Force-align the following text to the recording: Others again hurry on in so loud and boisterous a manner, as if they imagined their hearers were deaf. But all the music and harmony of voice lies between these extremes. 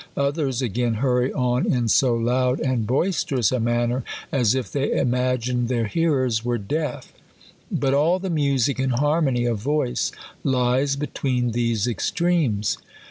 Others 0.17 0.63
again 0.63 0.95
hurry 0.95 1.31
on 1.31 1.71
in 1.71 1.87
so 1.87 2.15
loud 2.15 2.59
and 2.59 2.87
boisterous 2.87 3.51
a 3.51 3.59
manner, 3.59 4.03
as 4.31 4.55
if 4.55 4.71
they 4.71 4.91
imagined 4.91 5.67
their 5.69 5.85
hearers 5.85 6.43
were 6.43 6.57
deaf. 6.57 7.13
But 7.71 7.93
all 7.93 8.17
the 8.17 8.31
music 8.31 8.79
and 8.79 8.93
harmony 8.93 9.45
of 9.45 9.59
voice 9.59 10.11
lies 10.43 10.95
between 10.95 11.51
these 11.51 11.85
extremes. 11.85 12.79